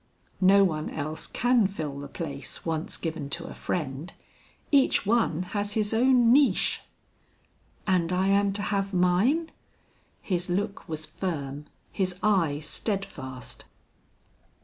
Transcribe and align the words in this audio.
"No 0.41 0.63
one 0.63 0.89
else 0.89 1.27
can 1.27 1.67
fill 1.67 1.99
the 1.99 2.07
place 2.07 2.65
once 2.65 2.97
given 2.97 3.29
to 3.29 3.43
a 3.45 3.53
friend. 3.53 4.11
Each 4.71 5.05
one 5.05 5.43
has 5.53 5.73
his 5.73 5.93
own 5.93 6.33
niche." 6.33 6.81
"And 7.85 8.11
I 8.11 8.29
am 8.29 8.51
to 8.53 8.63
have 8.63 8.95
mine?" 8.95 9.51
His 10.19 10.49
look 10.49 10.89
was 10.89 11.05
firm, 11.05 11.65
his 11.91 12.17
eye 12.23 12.61
steadfast. 12.61 13.65